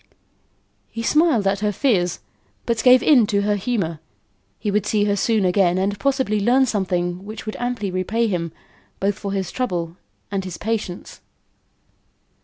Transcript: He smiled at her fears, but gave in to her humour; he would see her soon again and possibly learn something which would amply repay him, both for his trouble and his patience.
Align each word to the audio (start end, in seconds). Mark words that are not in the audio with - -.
He 0.89 1.03
smiled 1.03 1.45
at 1.45 1.59
her 1.59 1.71
fears, 1.71 2.21
but 2.65 2.81
gave 2.81 3.03
in 3.03 3.27
to 3.27 3.43
her 3.43 3.55
humour; 3.55 3.99
he 4.57 4.71
would 4.71 4.87
see 4.87 5.03
her 5.03 5.15
soon 5.15 5.45
again 5.45 5.77
and 5.77 5.99
possibly 5.99 6.39
learn 6.39 6.65
something 6.65 7.23
which 7.23 7.45
would 7.45 7.55
amply 7.57 7.91
repay 7.91 8.25
him, 8.25 8.51
both 8.99 9.13
for 9.13 9.31
his 9.31 9.51
trouble 9.51 9.97
and 10.31 10.43
his 10.43 10.57
patience. 10.57 11.21